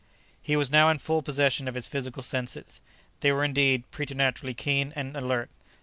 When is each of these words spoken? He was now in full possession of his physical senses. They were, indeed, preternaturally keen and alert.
He 0.41 0.55
was 0.55 0.71
now 0.71 0.89
in 0.89 0.97
full 0.97 1.21
possession 1.21 1.67
of 1.67 1.75
his 1.75 1.85
physical 1.87 2.23
senses. 2.23 2.81
They 3.19 3.31
were, 3.31 3.43
indeed, 3.45 3.83
preternaturally 3.91 4.55
keen 4.55 4.93
and 4.95 5.15
alert. 5.15 5.51